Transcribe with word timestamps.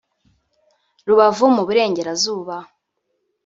Rubavu 1.07 1.45
mu 1.55 1.63
Burengerazuba 1.67 2.55